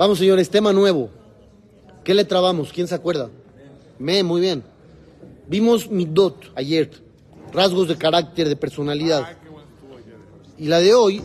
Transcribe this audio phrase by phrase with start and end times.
[0.00, 1.10] Vamos, señores, tema nuevo.
[2.04, 2.72] ¿Qué le trabamos?
[2.72, 3.28] ¿Quién se acuerda?
[3.98, 4.62] Me, muy bien.
[5.46, 6.90] Vimos Midot ayer,
[7.52, 9.36] rasgos de carácter, de personalidad.
[10.56, 11.20] Y la de hoy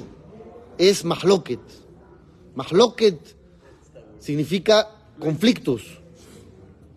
[0.78, 1.62] es Mahloket.
[2.54, 3.18] Mahloket
[4.20, 4.90] significa
[5.22, 5.84] conflictos,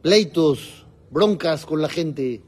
[0.02, 2.42] pleitos, broncas con la gente.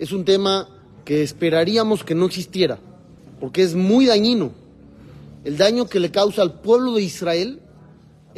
[0.00, 0.68] Es un tema
[1.04, 2.80] que esperaríamos que no existiera,
[3.38, 4.50] porque es muy dañino.
[5.44, 7.62] El daño que le causa al pueblo de Israel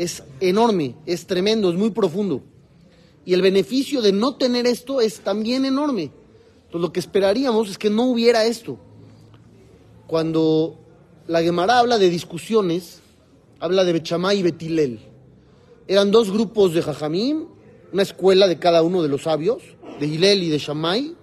[0.00, 2.40] es enorme, es tremendo, es muy profundo.
[3.26, 6.04] Y el beneficio de no tener esto es también enorme.
[6.04, 8.78] Entonces lo que esperaríamos es que no hubiera esto.
[10.06, 10.78] Cuando
[11.26, 13.02] la Gemara habla de discusiones,
[13.58, 15.00] habla de Bechamá y Betilel.
[15.86, 17.44] Eran dos grupos de Jajamim,
[17.92, 19.62] una escuela de cada uno de los sabios,
[20.00, 21.14] de Hilel y de Shammai,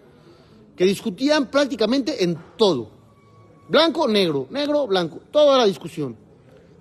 [0.75, 2.91] que discutían prácticamente en todo.
[3.69, 6.26] Blanco, negro, negro, blanco, toda la discusión.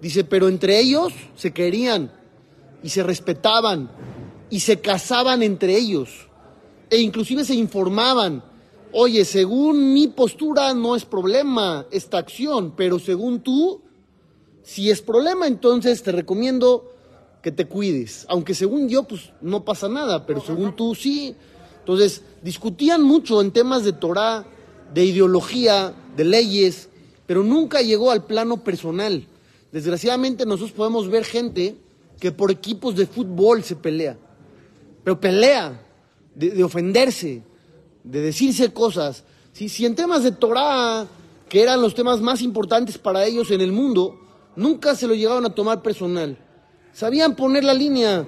[0.00, 2.12] Dice, pero entre ellos se querían
[2.82, 3.90] y se respetaban
[4.50, 6.26] y se casaban entre ellos
[6.90, 8.42] e inclusive se informaban.
[8.92, 13.80] Oye, según mi postura no es problema esta acción, pero según tú,
[14.62, 16.92] si es problema, entonces te recomiendo
[17.42, 18.26] que te cuides.
[18.28, 21.34] Aunque según yo, pues no pasa nada, pero según tú sí.
[21.80, 24.44] Entonces, discutían mucho en temas de Torah,
[24.92, 26.88] de ideología, de leyes,
[27.26, 29.26] pero nunca llegó al plano personal.
[29.76, 31.76] Desgraciadamente nosotros podemos ver gente
[32.18, 34.16] que por equipos de fútbol se pelea,
[35.04, 35.78] pero pelea
[36.34, 37.42] de, ofenderse,
[38.02, 39.24] de decirse cosas.
[39.52, 41.06] Si, si en temas de Torah,
[41.46, 44.18] que eran los temas más importantes para ellos en el mundo,
[44.56, 46.38] nunca se lo llegaban a tomar personal.
[46.94, 48.26] Sabían poner la línea,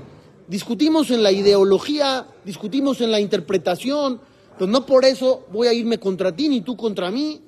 [0.49, 4.21] discutimos en la ideología, discutimos en la interpretación,
[4.59, 7.41] pero no por eso voy a irme contra ti ni tú contra mí.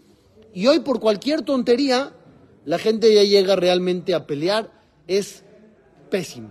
[0.55, 2.15] Y hoy por cualquier tontería,
[2.65, 4.71] la gente ya llega realmente a pelear.
[5.07, 5.45] Es
[6.11, 6.51] pésimo.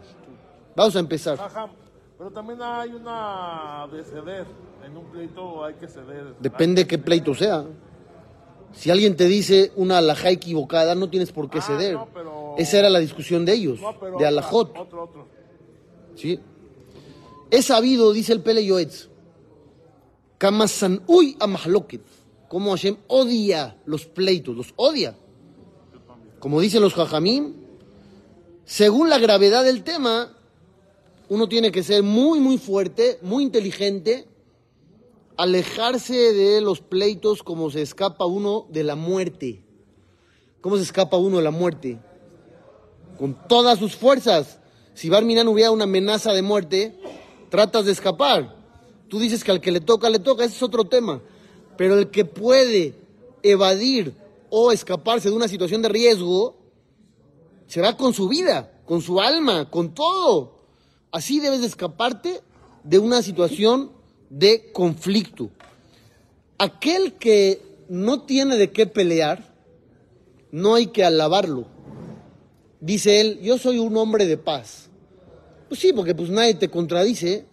[0.76, 1.40] Vamos a empezar.
[1.40, 1.70] Ajá,
[2.18, 4.46] pero también hay una de ceder.
[4.86, 6.36] En un pleito hay que ceder.
[6.40, 7.66] Depende qué pleito sea.
[8.72, 11.94] Si alguien te dice una alajá equivocada, no tienes por qué Ah, ceder.
[11.96, 14.78] no, pero- Esa era la discusión de ellos, No, pero de alajot.
[14.78, 15.28] Otro, otro.
[16.16, 16.40] ¿sí?
[17.52, 19.09] Es sabido, dice el Pele Yoetz,
[20.38, 21.48] Kamasan uy a
[22.48, 25.16] como Hashem odia los pleitos, los odia.
[26.39, 27.53] Como dicen los jajamim,
[28.66, 30.35] según la gravedad del tema,
[31.27, 34.27] uno tiene que ser muy, muy fuerte, muy inteligente,
[35.38, 39.63] alejarse de los pleitos como se escapa uno de la muerte.
[40.61, 42.00] ¿Cómo se escapa uno de la muerte?
[43.17, 44.59] Con todas sus fuerzas.
[44.94, 47.00] Si Barminan hubiera una amenaza de muerte,
[47.50, 48.56] tratas de escapar.
[49.07, 51.21] Tú dices que al que le toca, le toca, ese es otro tema.
[51.77, 52.95] Pero el que puede
[53.44, 54.13] evadir
[54.50, 56.58] o escaparse de una situación de riesgo,
[57.68, 60.60] se va con su vida, con su alma, con todo.
[61.12, 62.42] Así debes de escaparte
[62.84, 63.92] de una situación
[64.30, 65.50] de conflicto.
[66.58, 69.56] Aquel que no tiene de qué pelear,
[70.52, 71.68] no hay que alabarlo.
[72.80, 74.90] Dice él, yo soy un hombre de paz.
[75.68, 77.46] Pues sí, porque pues nadie te contradice,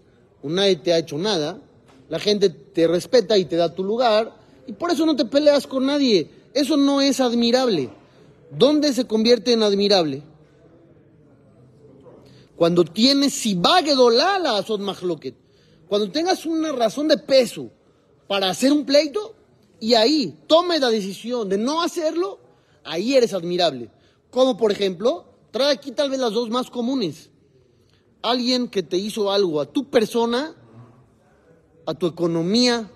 [0.42, 1.60] nadie te ha hecho nada,
[2.08, 4.36] la gente te respeta y te da tu lugar,
[4.66, 6.30] y por eso no te peleas con nadie.
[6.56, 7.90] Eso no es admirable.
[8.50, 10.22] ¿Dónde se convierte en admirable?
[12.56, 15.34] Cuando tienes sibagedolala asod mahloket.
[15.86, 17.68] Cuando tengas una razón de peso
[18.26, 19.34] para hacer un pleito,
[19.80, 22.38] y ahí tome la decisión de no hacerlo,
[22.84, 23.90] ahí eres admirable.
[24.30, 27.28] Como por ejemplo, trae aquí tal vez las dos más comunes.
[28.22, 30.56] Alguien que te hizo algo a tu persona,
[31.84, 32.90] a tu economía.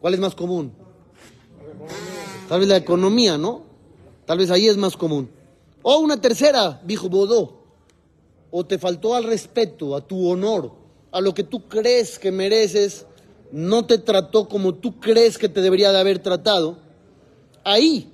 [0.00, 0.80] ¿Cuál es más común?
[2.52, 3.62] Tal vez la economía, ¿no?
[4.26, 5.30] Tal vez ahí es más común.
[5.80, 7.62] O una tercera, dijo Bodó.
[8.50, 10.70] O te faltó al respeto, a tu honor,
[11.12, 13.06] a lo que tú crees que mereces,
[13.52, 16.76] no te trató como tú crees que te debería de haber tratado.
[17.64, 18.12] Ahí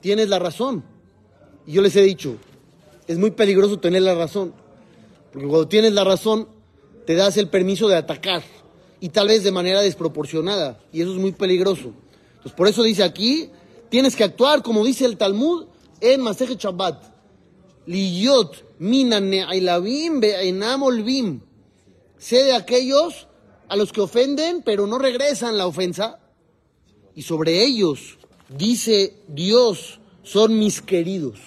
[0.00, 0.84] tienes la razón.
[1.66, 2.36] Y yo les he dicho,
[3.08, 4.54] es muy peligroso tener la razón.
[5.32, 6.46] Porque cuando tienes la razón,
[7.04, 8.44] te das el permiso de atacar.
[9.00, 10.78] Y tal vez de manera desproporcionada.
[10.92, 11.92] Y eso es muy peligroso.
[12.46, 13.50] Entonces, por eso dice aquí,
[13.88, 15.66] tienes que actuar como dice el Talmud
[16.00, 17.02] en Maseje Shabbat.
[17.86, 21.40] Liyot mina ne'ailavim be'enam olvim.
[22.18, 23.26] Sé de aquellos
[23.68, 26.20] a los que ofenden, pero no regresan la ofensa.
[27.16, 28.16] Y sobre ellos,
[28.48, 31.40] dice Dios, son mis queridos.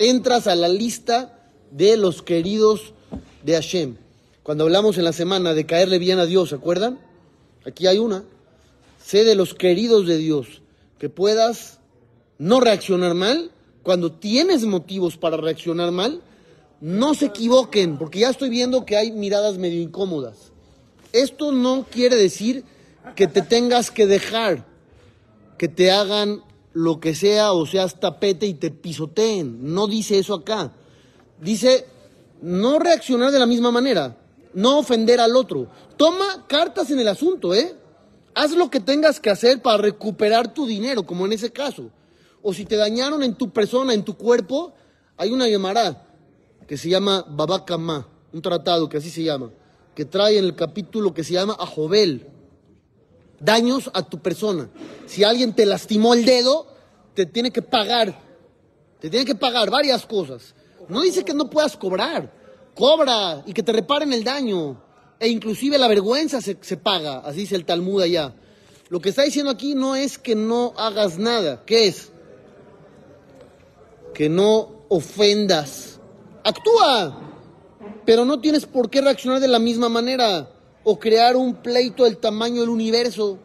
[0.00, 2.94] Entras a la lista de los queridos
[3.44, 3.96] de Hashem.
[4.42, 6.98] Cuando hablamos en la semana de caerle bien a Dios, ¿se acuerdan?
[7.64, 8.24] Aquí hay una.
[9.10, 10.62] Sé de los queridos de Dios,
[11.00, 11.80] que puedas
[12.38, 13.50] no reaccionar mal
[13.82, 16.22] cuando tienes motivos para reaccionar mal,
[16.80, 20.52] no se equivoquen, porque ya estoy viendo que hay miradas medio incómodas.
[21.12, 22.62] Esto no quiere decir
[23.16, 24.64] que te tengas que dejar,
[25.58, 29.74] que te hagan lo que sea o seas tapete y te pisoteen.
[29.74, 30.70] No dice eso acá.
[31.40, 31.84] Dice
[32.42, 34.18] no reaccionar de la misma manera,
[34.54, 35.66] no ofender al otro.
[35.96, 37.79] Toma cartas en el asunto, ¿eh?
[38.34, 41.90] Haz lo que tengas que hacer para recuperar tu dinero, como en ese caso.
[42.42, 44.72] O si te dañaron en tu persona, en tu cuerpo,
[45.16, 46.06] hay una llamará
[46.66, 49.50] que se llama Babakama, un tratado que así se llama,
[49.94, 52.28] que trae en el capítulo que se llama Ajobel,
[53.40, 54.70] daños a tu persona.
[55.06, 56.68] Si alguien te lastimó el dedo,
[57.14, 58.16] te tiene que pagar,
[59.00, 60.54] te tiene que pagar varias cosas.
[60.88, 62.32] No dice que no puedas cobrar,
[62.74, 64.80] cobra y que te reparen el daño.
[65.20, 68.34] E inclusive la vergüenza se, se paga, así dice el Talmud allá.
[68.88, 72.10] Lo que está diciendo aquí no es que no hagas nada, ¿qué es?
[74.14, 75.90] Que no ofendas
[76.44, 77.20] actúa,
[78.04, 80.50] pero no tienes por qué reaccionar de la misma manera
[80.84, 83.38] o crear un pleito del tamaño del universo.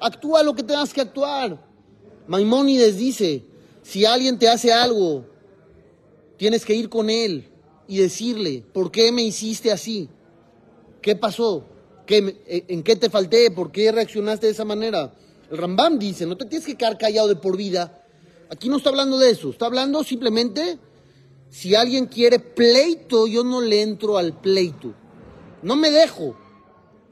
[0.00, 1.60] Actúa lo que tengas que actuar.
[2.26, 3.44] Maimónides dice,
[3.82, 5.24] si alguien te hace algo,
[6.36, 7.48] tienes que ir con él
[7.88, 10.08] y decirle, ¿por qué me hiciste así?
[11.06, 11.62] ¿Qué pasó?
[12.04, 13.52] ¿Qué, ¿En qué te falté?
[13.52, 15.14] ¿Por qué reaccionaste de esa manera?
[15.48, 18.04] El Rambam dice, no te tienes que quedar callado de por vida.
[18.50, 20.80] Aquí no está hablando de eso, está hablando simplemente
[21.48, 24.94] si alguien quiere pleito, yo no le entro al pleito.
[25.62, 26.36] No me dejo.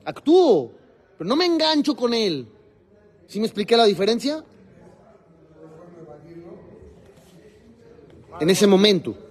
[0.05, 0.73] Actúo,
[1.17, 2.49] pero no me engancho con él.
[3.29, 4.45] ¿Sí me expliqué la diferencia?
[8.41, 9.24] En ese momento.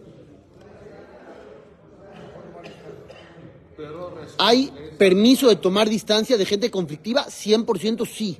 [4.38, 7.25] ¿Hay permiso de tomar distancia de gente conflictiva?
[7.27, 8.38] 100% sí.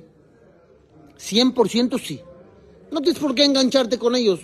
[1.18, 2.20] 100% sí.
[2.90, 4.40] No tienes por qué engancharte con ellos.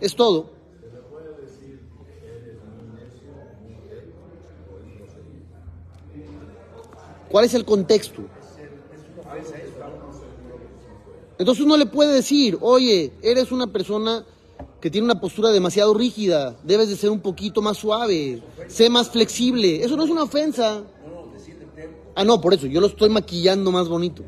[0.00, 0.50] Es todo.
[7.28, 8.22] ¿Cuál es el contexto?
[11.38, 14.26] Entonces uno le puede decir, oye, eres una persona
[14.80, 19.10] que tiene una postura demasiado rígida, debes de ser un poquito más suave, sé más
[19.10, 19.84] flexible.
[19.84, 20.82] Eso no es una ofensa.
[22.14, 24.24] Ah, no, por eso, yo lo estoy maquillando más bonito.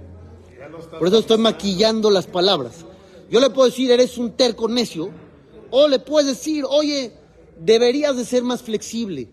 [0.98, 2.84] Por eso estoy maquillando las palabras.
[3.30, 5.10] Yo le puedo decir, eres un terco necio,
[5.70, 7.12] o le puedes decir, oye,
[7.58, 9.30] deberías de ser más flexible,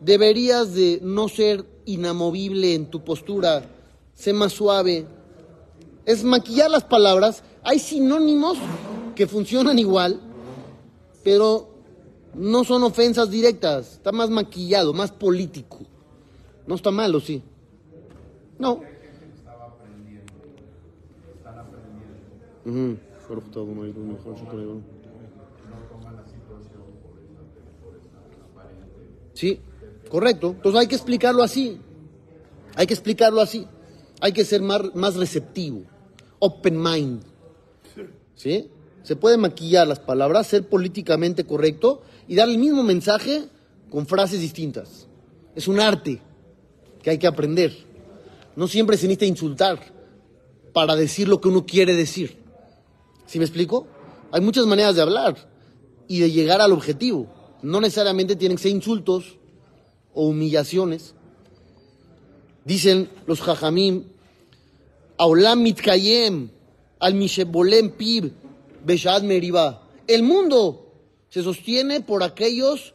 [0.00, 3.68] deberías de no ser inamovible en tu postura,
[4.14, 5.06] sé más suave.
[6.06, 7.42] Es maquillar las palabras.
[7.62, 8.56] Hay sinónimos
[9.18, 10.20] que funcionan igual,
[11.24, 11.68] pero
[12.34, 13.94] no son ofensas directas.
[13.94, 15.80] Está más maquillado, más político.
[16.68, 17.42] No está mal, ¿o sí?
[18.60, 18.80] No.
[29.34, 29.60] Sí.
[30.08, 30.52] Correcto.
[30.54, 31.80] Entonces hay que explicarlo así.
[32.76, 33.66] Hay que explicarlo así.
[34.20, 35.82] Hay que ser más, más receptivo.
[36.38, 37.24] Open mind.
[38.36, 38.70] ¿Sí?
[39.02, 43.48] Se puede maquillar las palabras, ser políticamente correcto y dar el mismo mensaje
[43.90, 45.06] con frases distintas.
[45.54, 46.20] Es un arte
[47.02, 47.74] que hay que aprender.
[48.56, 49.80] No siempre se necesita insultar
[50.72, 52.36] para decir lo que uno quiere decir.
[53.26, 53.86] ¿Sí me explico?
[54.30, 55.36] Hay muchas maneras de hablar
[56.06, 57.26] y de llegar al objetivo.
[57.62, 59.38] No necesariamente tienen que ser insultos,
[60.18, 61.14] o humillaciones.
[62.64, 64.04] Dicen los jajamim,
[65.16, 66.50] Aulam mitkayem,
[66.98, 68.32] al mishebolem pib,
[68.84, 69.82] beshad meriba.
[70.06, 70.92] El mundo
[71.28, 72.94] se sostiene por aquellos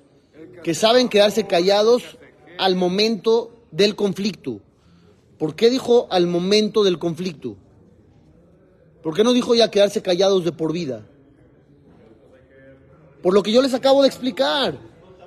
[0.64, 2.04] que saben quedarse callados
[2.58, 4.60] al momento del conflicto.
[5.38, 7.58] ¿Por qué dijo al momento del conflicto?
[9.02, 11.06] ¿Por qué no dijo ya quedarse callados de por vida?
[13.22, 14.78] Por lo que yo les acabo de explicar.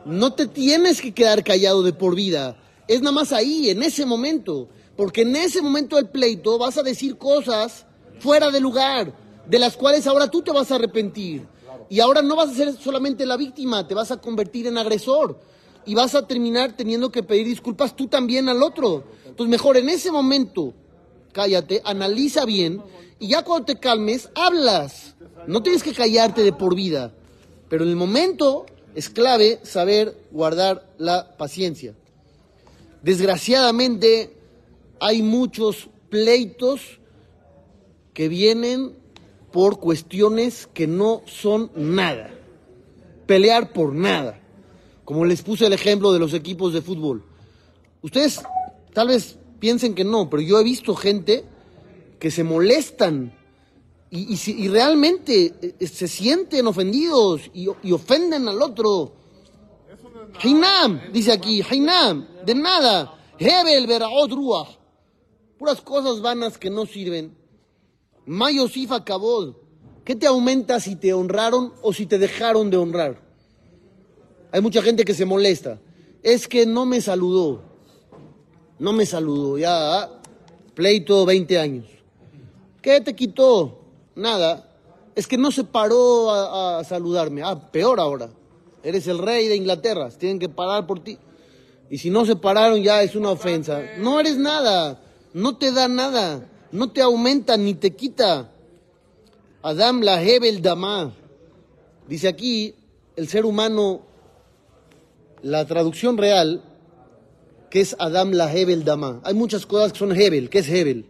[0.05, 2.59] No te tienes que quedar callado de por vida.
[2.89, 4.69] Es nada más ahí, en ese momento.
[4.97, 7.87] Porque en ese momento del pleito vas a decir cosas
[8.19, 9.13] fuera de lugar,
[9.49, 11.47] de las cuales ahora tú te vas a arrepentir.
[11.89, 15.39] Y ahora no vas a ser solamente la víctima, te vas a convertir en agresor.
[15.85, 19.05] Y vas a terminar teniendo que pedir disculpas tú también al otro.
[19.25, 20.75] Entonces mejor en ese momento,
[21.33, 22.83] cállate, analiza bien
[23.19, 25.15] y ya cuando te calmes, hablas.
[25.47, 27.13] No tienes que callarte de por vida.
[27.69, 31.95] Pero en el momento es clave saber guardar la paciencia.
[33.03, 34.37] Desgraciadamente
[34.99, 36.99] hay muchos pleitos
[38.13, 38.97] que vienen
[39.53, 42.31] por cuestiones que no son nada.
[43.27, 44.41] Pelear por nada.
[45.05, 47.25] Como les puse el ejemplo de los equipos de fútbol.
[48.03, 48.43] Ustedes
[48.93, 51.45] tal vez piensen que no, pero yo he visto gente
[52.19, 53.33] que se molestan
[54.11, 59.13] y, realmente eh, se sienten ofendidos y, y ofenden al otro.
[60.43, 63.17] Hainam, dice aquí, Hainam, de nada.
[63.39, 64.69] Hebel, Beraot, Ruach.
[65.59, 67.37] Puras cosas vanas que no sirven.
[68.27, 69.55] Mayosif Kabod.
[70.05, 73.21] ¿Qué te aumenta si te honraron o si te dejaron de honrar?
[74.53, 75.81] Hay mucha gente que se molesta.
[76.23, 77.63] Es que no me saludó.
[78.79, 79.59] No me saludó.
[79.59, 80.23] Ya, ah,
[80.75, 81.87] pleito 20 años.
[82.83, 83.81] ¿Qué te quitó?
[84.15, 84.73] Nada.
[85.15, 87.43] Es que no se paró a, a saludarme.
[87.43, 88.31] Ah, peor ahora.
[88.83, 90.11] Eres el rey de Inglaterra.
[90.11, 91.19] Tienen que parar por ti.
[91.91, 93.83] Y si no se pararon ya es una ofensa.
[93.99, 95.01] No eres nada.
[95.33, 96.49] No te da nada.
[96.77, 98.51] No te aumenta ni te quita.
[99.63, 101.11] Adam la Hebel Dama.
[102.07, 102.75] Dice aquí,
[103.17, 104.03] el ser humano,
[105.41, 106.63] la traducción real,
[107.71, 109.23] que es Adam la Hebel Dama.
[109.25, 110.51] Hay muchas cosas que son Hebel.
[110.51, 111.07] ¿Qué es Hebel?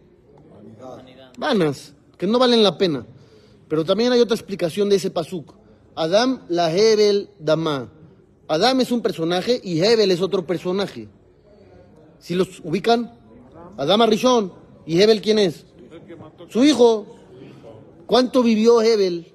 [1.37, 3.05] Vanas, que no valen la pena.
[3.67, 5.53] Pero también hay otra explicación de ese pasuk.
[5.95, 7.91] Adam la Hebel Dama.
[8.47, 11.09] Adam es un personaje y Hebel es otro personaje.
[12.19, 13.19] ¿Si los ubican?
[13.75, 14.56] Adam Arishon.
[14.87, 15.65] ¿Y Hebel quién es?
[16.49, 17.05] Su hijo.
[18.05, 19.33] ¿Cuánto vivió Hebel?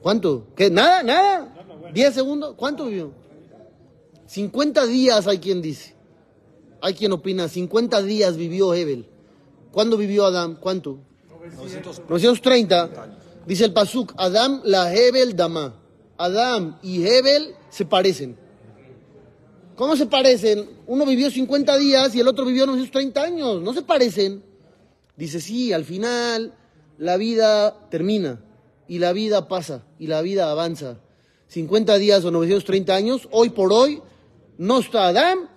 [0.00, 0.46] ¿Cuánto?
[0.56, 0.70] ¿Qué?
[0.70, 1.02] ¿Nada?
[1.02, 1.54] ¿Nada?
[1.94, 2.54] ¿10 segundos?
[2.56, 3.12] ¿Cuánto vivió?
[4.26, 5.94] 50 días hay quien dice.
[6.80, 7.48] Hay quien opina.
[7.48, 9.06] 50 días vivió Hebel.
[9.70, 10.56] ¿Cuándo vivió Adam?
[10.56, 10.98] ¿Cuánto?
[12.08, 12.90] 930.
[13.46, 15.74] Dice el Pasuk, Adam la Hebel Dama.
[16.16, 18.38] Adam y Hebel se parecen.
[19.76, 20.68] ¿Cómo se parecen?
[20.86, 23.62] Uno vivió 50 días y el otro vivió 930 años.
[23.62, 24.42] No se parecen.
[25.16, 26.54] Dice, sí, al final
[26.98, 28.40] la vida termina
[28.86, 30.98] y la vida pasa y la vida avanza.
[31.48, 34.00] 50 días o 930 años, hoy por hoy,
[34.58, 35.50] no está Adán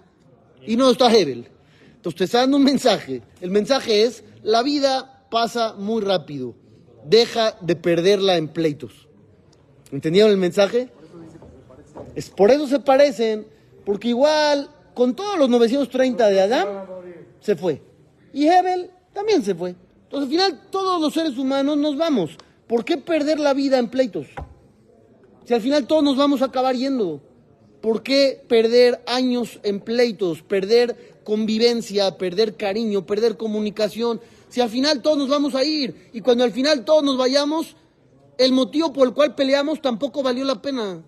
[0.65, 1.47] y no está Hebel.
[1.95, 3.21] Entonces te está dando un mensaje.
[3.41, 6.55] El mensaje es, la vida pasa muy rápido.
[7.05, 9.07] Deja de perderla en pleitos.
[9.91, 10.89] ¿Entendieron el mensaje?
[12.15, 13.47] Es por eso se parecen,
[13.87, 16.67] porque igual con todos los 930 de Adán
[17.39, 17.81] se fue.
[18.33, 19.75] Y Hebel también se fue.
[20.03, 22.31] Entonces al final todos los seres humanos nos vamos.
[22.67, 24.27] ¿Por qué perder la vida en pleitos?
[25.45, 27.21] Si al final todos nos vamos a acabar yendo.
[27.79, 34.19] ¿Por qué perder años en pleitos, perder convivencia, perder cariño, perder comunicación?
[34.49, 37.77] Si al final todos nos vamos a ir y cuando al final todos nos vayamos,
[38.37, 41.01] el motivo por el cual peleamos tampoco valió la pena.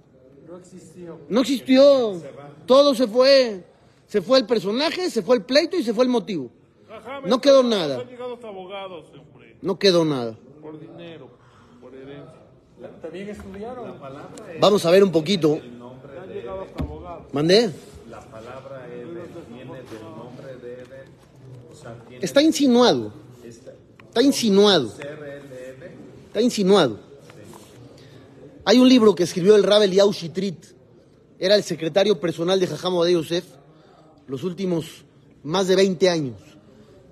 [0.49, 1.19] No existió.
[1.29, 2.21] No existió.
[2.65, 3.63] Todo se fue.
[4.07, 6.49] Se fue el personaje, se fue el pleito y se fue el motivo.
[6.89, 8.03] Ajá, No quedó nada.
[8.43, 9.05] Abogados.
[9.61, 10.35] No quedó nada.
[10.61, 11.29] Por dinero,
[11.79, 12.33] por herencia.
[13.01, 13.93] También estudiaron.
[14.59, 15.59] Vamos a ver un poquito.
[17.31, 17.71] ¿Mandé?
[18.09, 21.09] La palabra Eden viene del nombre de Eden,
[21.71, 23.13] o sea, tiene Está insinuado.
[23.43, 24.89] Está insinuado.
[24.89, 27.08] CRLM, Está insinuado.
[28.69, 30.63] Hay un libro que escribió el Rabel Yau Shitrit.
[31.39, 33.43] Era el secretario personal de Jajam de Yosef
[34.27, 35.05] los últimos
[35.41, 36.35] más de 20 años.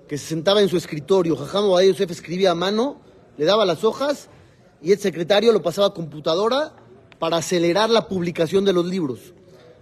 [0.06, 1.34] Que se sentaba en su escritorio.
[1.34, 3.00] Jajam de Yosef escribía a mano,
[3.36, 4.28] le daba las hojas
[4.80, 6.76] y el secretario lo pasaba a computadora
[7.18, 9.18] para acelerar la publicación de los libros.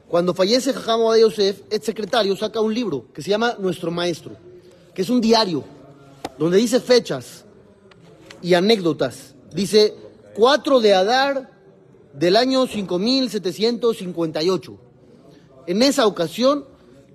[0.09, 4.35] Cuando fallece Jajam de Yosef, el secretario saca un libro que se llama Nuestro Maestro,
[4.95, 5.63] que es un diario
[6.39, 7.45] donde dice fechas,
[8.41, 9.35] y anécdotas.
[9.53, 9.95] Dice
[10.35, 11.56] 4 de Adar
[12.19, 14.79] del año 5758.
[15.67, 16.65] En esa ocasión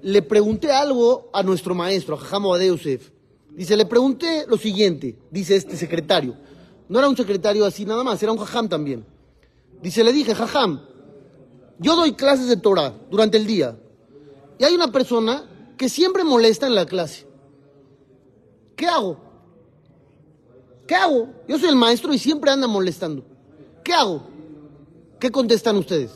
[0.01, 3.12] le pregunté algo a nuestro maestro, a Jajam Obadiah Yosef.
[3.51, 6.36] Dice, le pregunté lo siguiente, dice este secretario.
[6.88, 9.05] No era un secretario así nada más, era un jajam también.
[9.81, 10.81] Dice, le dije, jajam,
[11.79, 13.77] yo doy clases de Torah durante el día.
[14.58, 17.25] Y hay una persona que siempre molesta en la clase.
[18.75, 19.17] ¿Qué hago?
[20.88, 21.29] ¿Qué hago?
[21.48, 23.24] Yo soy el maestro y siempre anda molestando.
[23.84, 24.24] ¿Qué hago?
[25.22, 26.12] ¿Qué contestan ustedes?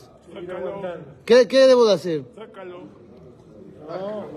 [1.24, 2.24] ¿Qué, qué debo de hacer?
[2.34, 2.80] Sácalo.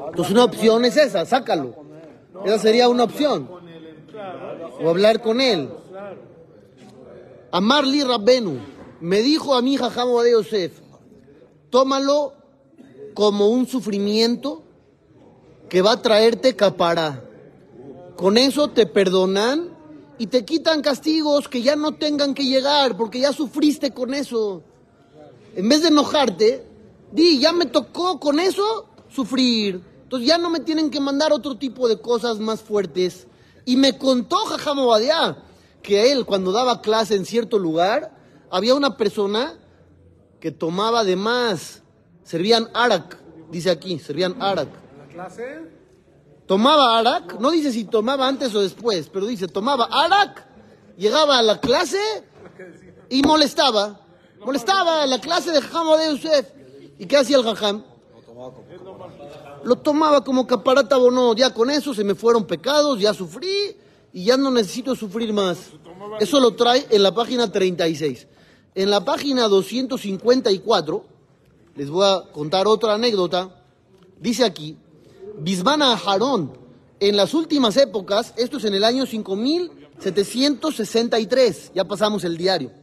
[0.10, 1.76] Entonces una opción es esa, sácalo.
[2.46, 3.50] Esa sería una opción.
[4.80, 5.70] O hablar con él.
[7.52, 8.60] Amarli Rabbenu
[9.02, 10.80] me dijo a mi Jajam de Yosef,
[11.72, 12.34] tómalo
[13.16, 14.62] como un sufrimiento
[15.68, 17.24] que va a traerte capará.
[18.16, 19.79] Con eso te perdonan
[20.20, 24.62] y te quitan castigos que ya no tengan que llegar porque ya sufriste con eso.
[25.56, 26.68] En vez de enojarte,
[27.12, 29.82] di, ya me tocó con eso sufrir.
[30.04, 33.28] Entonces ya no me tienen que mandar otro tipo de cosas más fuertes.
[33.64, 35.38] Y me contó Jajam Obadiah
[35.82, 38.12] que él cuando daba clase en cierto lugar,
[38.52, 39.58] había una persona
[40.42, 41.82] que tomaba de más.
[42.24, 43.18] Servían arak,
[43.50, 44.68] dice aquí, servían arak.
[44.98, 45.79] ¿La clase?
[46.50, 50.48] Tomaba arak, no dice si tomaba antes o después, pero dice tomaba arak,
[50.98, 52.00] llegaba a la clase
[53.08, 54.00] y molestaba.
[54.44, 56.48] Molestaba a la clase de Jajam de Yosef.
[56.98, 57.84] ¿Y qué hacía el Jajam?
[59.64, 61.36] Lo tomaba como caparata bono.
[61.36, 63.78] Ya con eso se me fueron pecados, ya sufrí
[64.12, 65.60] y ya no necesito sufrir más.
[66.20, 68.28] Eso lo trae en la página 36.
[68.74, 71.06] En la página 254,
[71.76, 73.56] les voy a contar otra anécdota.
[74.20, 74.78] Dice aquí,
[75.42, 76.52] Bismana Harón,
[77.00, 82.74] en las últimas épocas, esto es en el año 5763, ya pasamos el diario.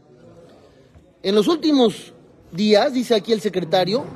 [1.23, 2.15] En los últimos
[2.53, 4.07] días, dice aquí el secretario,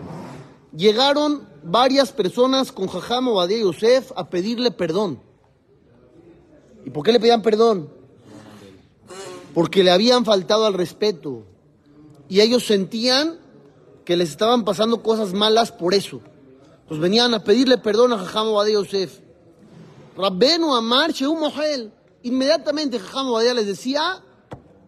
[0.74, 5.20] llegaron varias personas con Jajam Obadiah Yosef a pedirle perdón.
[6.86, 7.90] ¿Y por qué le pedían perdón?
[9.52, 11.44] Porque le habían faltado al respeto.
[12.26, 13.38] Y ellos sentían
[14.06, 16.22] que les estaban pasando cosas malas por eso.
[16.90, 19.20] Entonces venían a pedirle perdón a Jajam Obadiah Yosef.
[20.16, 21.92] Rabbenu Amar Shehu Mohel.
[22.24, 24.24] Inmediatamente Jajam Obadiah les decía,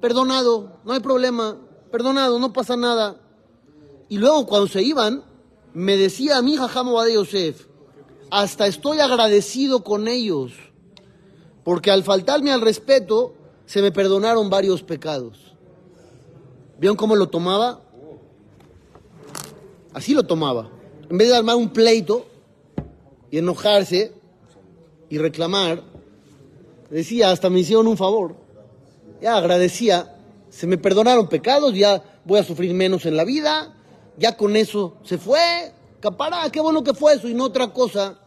[0.00, 1.58] perdonado, no hay problema,
[1.92, 3.20] perdonado, no pasa nada.
[4.08, 5.22] Y luego cuando se iban,
[5.74, 7.68] me decía a mí Jajam Obadiah Yosef,
[8.32, 10.54] hasta estoy agradecido con ellos,
[11.62, 15.54] porque al faltarme al respeto, se me perdonaron varios pecados.
[16.80, 17.80] ¿Vieron cómo lo tomaba?
[19.94, 20.81] Así lo tomaba.
[21.12, 22.24] En vez de armar un pleito
[23.30, 24.14] y enojarse
[25.10, 25.82] y reclamar,
[26.88, 28.34] decía, hasta me hicieron un favor.
[29.20, 30.16] Ya agradecía,
[30.48, 33.76] se me perdonaron pecados, ya voy a sufrir menos en la vida,
[34.16, 35.74] ya con eso se fue.
[36.00, 38.18] Capará, qué bueno que fue eso y no otra cosa.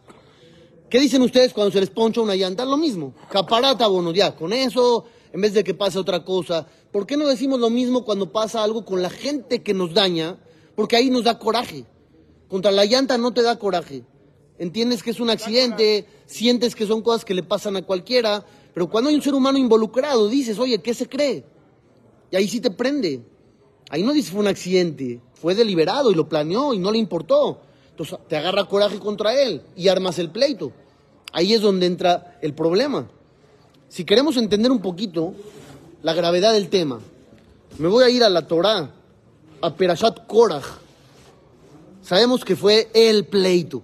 [0.87, 2.65] ¿Qué dicen ustedes cuando se les poncha una llanta?
[2.65, 3.15] Lo mismo.
[3.31, 6.67] Capará, está bueno, ya, con eso, en vez de que pase otra cosa.
[6.91, 10.37] ¿Por qué no decimos lo mismo cuando pasa algo con la gente que nos daña?
[10.75, 11.87] Porque ahí nos da coraje.
[12.47, 14.03] Contra la llanta no te da coraje.
[14.57, 18.89] Entiendes que es un accidente, sientes que son cosas que le pasan a cualquiera, pero
[18.89, 21.43] cuando hay un ser humano involucrado, dices, oye, ¿qué se cree?
[22.31, 23.21] Y ahí sí te prende.
[23.89, 27.59] Ahí no dice fue un accidente, fue deliberado y lo planeó y no le importó.
[27.91, 30.71] Entonces te agarra coraje contra él y armas el pleito.
[31.31, 33.07] Ahí es donde entra el problema.
[33.89, 35.33] Si queremos entender un poquito
[36.01, 36.99] la gravedad del tema,
[37.77, 38.91] me voy a ir a la Torá,
[39.61, 40.84] a Perashat Korach.
[42.05, 43.81] Sabemos que fue el pleito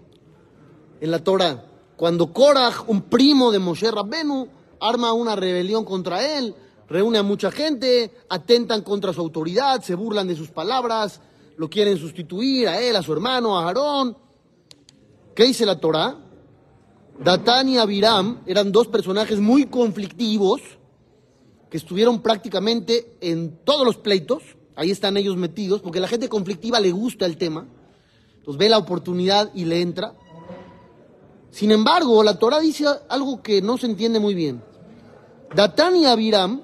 [1.00, 1.66] en la Torá.
[1.98, 4.48] Cuando Korach, un primo de Moshe Rabbenu,
[4.80, 6.54] arma una rebelión contra él,
[6.88, 11.20] reúne a mucha gente, atentan contra su autoridad, se burlan de sus palabras,
[11.58, 14.16] lo quieren sustituir a él, a su hermano, a Aarón.
[15.34, 16.16] ¿Qué dice la Torá?
[17.24, 20.62] Datán y Abiram eran dos personajes muy conflictivos
[21.72, 24.44] que estuvieron prácticamente en todos los pleitos.
[24.76, 27.66] Ahí están ellos metidos, porque a la gente conflictiva le gusta el tema.
[28.42, 30.16] Entonces ve la oportunidad y le entra.
[31.52, 34.64] Sin embargo, la Torah dice algo que no se entiende muy bien.
[35.56, 36.64] Datán y Abiram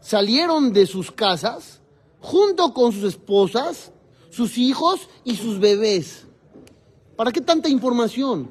[0.00, 1.82] salieron de sus casas
[2.18, 3.92] junto con sus esposas,
[4.30, 6.24] sus hijos y sus bebés.
[7.14, 8.48] ¿Para qué tanta información?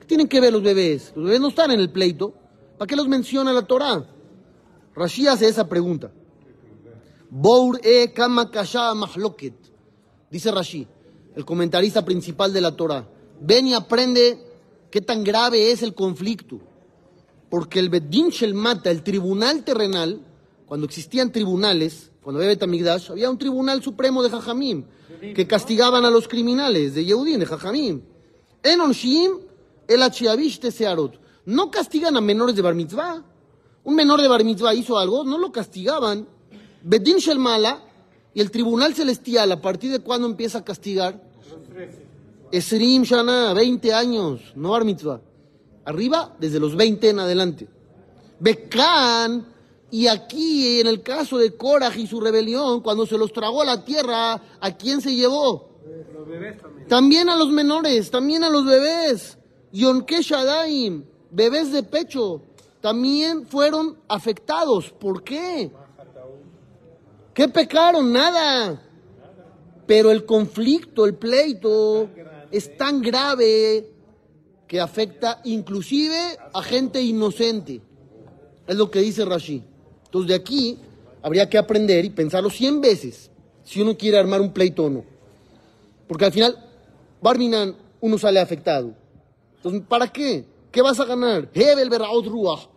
[0.00, 1.12] ¿Qué tienen que ver los bebés?
[1.14, 2.34] Los bebés no están en el pleito.
[2.76, 4.04] ¿Para qué los menciona la Torah?
[4.96, 6.10] Rashi hace esa pregunta.
[7.30, 8.50] Bour e kama
[8.96, 9.54] mahloket.
[10.28, 10.88] Dice Rashi,
[11.34, 13.08] el comentarista principal de la Torah.
[13.40, 14.38] Ven y aprende
[14.90, 16.60] qué tan grave es el conflicto.
[17.48, 20.20] Porque el Bedin Shel Mata, el tribunal terrenal,
[20.66, 24.84] cuando existían tribunales, cuando había Betamigdash, había un tribunal supremo de Jajamim
[25.34, 28.02] que castigaban a los criminales de Yehudim, de Jajamim.
[28.62, 29.32] En Shim,
[29.88, 31.18] el Achiavish Searot.
[31.46, 33.24] No castigan a menores de Bar Mitzvah.
[33.82, 36.28] Un menor de Bar Mitzvah hizo algo, no lo castigaban.
[36.82, 37.89] Bedin Shel Mala
[38.34, 41.20] y el tribunal celestial, ¿a partir de cuándo empieza a castigar?
[42.52, 45.20] Esrim Shana, 20 años, no Bar Mitzvah.
[45.84, 47.68] Arriba, desde los 20 en adelante.
[48.38, 49.46] Becán
[49.90, 53.64] y aquí, en el caso de Korah y su rebelión, cuando se los tragó a
[53.64, 55.70] la tierra, ¿a quién se llevó?
[56.14, 56.88] Los bebés también.
[56.88, 59.36] También a los menores, también a los bebés.
[59.72, 62.42] Yonke Shadaim, bebés de pecho,
[62.80, 64.90] también fueron afectados.
[64.90, 65.70] ¿Por qué?
[67.34, 68.12] ¿Qué pecaron?
[68.12, 68.82] Nada.
[69.86, 72.08] Pero el conflicto, el pleito,
[72.50, 73.90] es tan grave
[74.66, 76.16] que afecta inclusive
[76.52, 77.80] a gente inocente.
[78.66, 79.64] Es lo que dice Rashi.
[80.04, 80.78] Entonces de aquí
[81.22, 83.30] habría que aprender y pensarlo 100 veces
[83.64, 85.04] si uno quiere armar un pleito o no.
[86.06, 86.56] Porque al final,
[87.20, 88.94] Barminan, uno sale afectado.
[89.56, 90.44] Entonces, ¿para qué?
[90.70, 91.48] ¿Qué vas a ganar?
[91.52, 92.68] Hebel Ruach.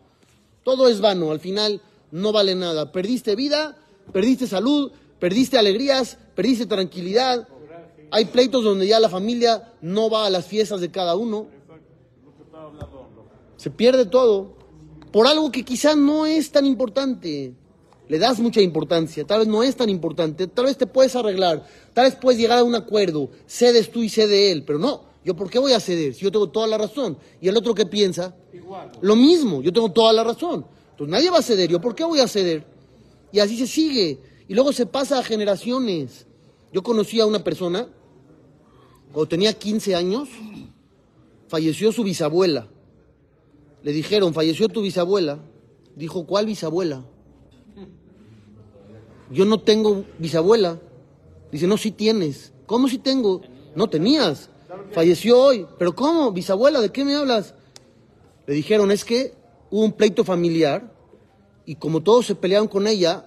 [0.64, 2.92] Todo es vano, al final no vale nada.
[2.92, 3.78] Perdiste vida,
[4.12, 7.48] perdiste salud, perdiste alegrías, perdiste tranquilidad.
[8.12, 11.48] Hay pleitos donde ya la familia no va a las fiestas de cada uno.
[13.58, 14.56] Se pierde todo
[15.12, 17.54] por algo que quizás no es tan importante.
[18.10, 21.66] Le das mucha importancia, tal vez no es tan importante, tal vez te puedes arreglar,
[21.94, 25.36] tal vez puedes llegar a un acuerdo, cedes tú y cede él, pero no, yo
[25.36, 27.18] por qué voy a ceder si yo tengo toda la razón.
[27.40, 28.36] ¿Y el otro qué piensa?
[29.02, 30.66] Lo mismo, yo tengo toda la razón.
[30.92, 32.66] Entonces nadie va a ceder, yo por qué voy a ceder.
[33.34, 34.20] Y así se sigue.
[34.48, 36.28] Y luego se pasa a generaciones.
[36.72, 37.88] Yo conocí a una persona,
[39.12, 40.30] cuando tenía 15 años,
[41.48, 42.68] falleció su bisabuela.
[43.82, 45.40] Le dijeron, falleció tu bisabuela.
[45.96, 47.04] Dijo, ¿cuál bisabuela?
[49.32, 50.80] Yo no tengo bisabuela.
[51.52, 52.54] Dice, no, sí tienes.
[52.68, 53.42] ¿Cómo sí tengo?
[53.76, 54.52] No tenías.
[54.92, 55.66] Falleció hoy.
[55.80, 56.32] ¿Pero cómo?
[56.32, 57.56] Bisabuela, ¿de qué me hablas?
[58.46, 59.34] Le dijeron, es que
[59.72, 60.93] hubo un pleito familiar
[61.66, 63.26] y como todos se pelearon con ella,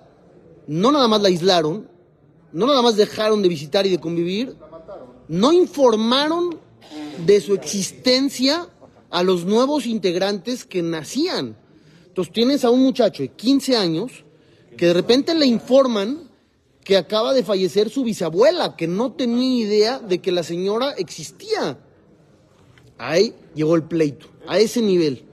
[0.66, 1.88] no nada más la aislaron,
[2.53, 4.57] no nada más dejaron de visitar y de convivir,
[5.29, 6.59] no informaron
[7.25, 8.68] de su existencia
[9.11, 11.57] a los nuevos integrantes que nacían.
[12.07, 14.25] Entonces tienes a un muchacho de 15 años
[14.77, 16.31] que de repente le informan
[16.85, 21.79] que acaba de fallecer su bisabuela, que no tenía idea de que la señora existía.
[22.96, 25.25] Ahí llegó el pleito, a ese nivel.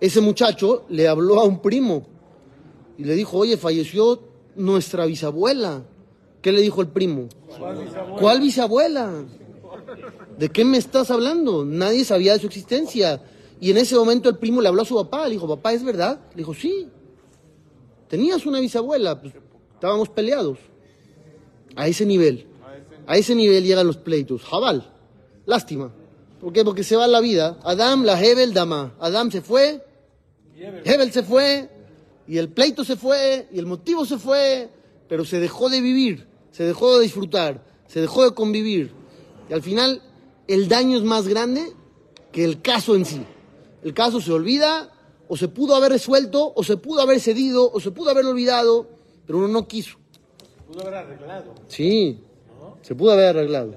[0.00, 2.06] Ese muchacho le habló a un primo
[2.96, 4.22] y le dijo, oye, falleció
[4.54, 5.82] nuestra bisabuela.
[6.40, 7.28] ¿Qué le dijo el primo?
[8.18, 9.24] ¿Cuál bisabuela?
[10.38, 11.64] ¿De qué me estás hablando?
[11.64, 13.22] Nadie sabía de su existencia.
[13.60, 15.82] Y en ese momento el primo le habló a su papá, le dijo, papá, ¿es
[15.82, 16.20] verdad?
[16.30, 16.88] Le dijo, sí.
[18.08, 19.34] Tenías una bisabuela, pues,
[19.74, 20.58] estábamos peleados.
[21.74, 22.46] A ese nivel.
[23.06, 24.42] A ese nivel llegan los pleitos.
[24.44, 24.92] Jabal.
[25.44, 25.92] Lástima.
[26.40, 26.64] ¿Por qué?
[26.64, 27.58] Porque se va la vida.
[27.64, 28.94] Adam, la Hebel, Dama.
[29.00, 29.84] Adam se fue,
[30.84, 31.68] Hebel se fue,
[32.26, 34.68] y el pleito se fue, y el motivo se fue,
[35.08, 38.92] pero se dejó de vivir, se dejó de disfrutar, se dejó de convivir.
[39.48, 40.02] Y al final,
[40.46, 41.72] el daño es más grande
[42.32, 43.24] que el caso en sí.
[43.82, 44.92] El caso se olvida,
[45.28, 48.88] o se pudo haber resuelto, o se pudo haber cedido, o se pudo haber olvidado,
[49.26, 49.98] pero uno no quiso.
[50.66, 51.54] Pudo haber arreglado.
[51.68, 52.20] Sí,
[52.82, 53.74] se pudo haber arreglado.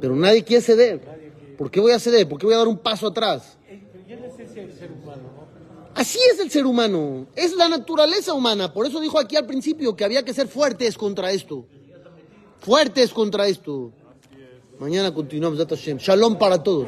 [0.00, 1.00] Pero nadie quiere ceder.
[1.58, 2.28] ¿Por qué voy a ceder?
[2.28, 3.57] ¿Por qué voy a dar un paso atrás?
[5.94, 8.72] Así es el ser humano, es la naturaleza humana.
[8.72, 11.66] Por eso dijo aquí al principio que había que ser fuertes contra esto.
[12.60, 13.92] Fuertes contra esto.
[14.78, 15.74] Mañana continuamos, Data.
[15.76, 16.86] Shalom para todos.